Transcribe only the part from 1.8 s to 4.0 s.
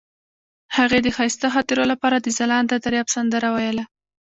لپاره د ځلانده دریاب سندره ویله.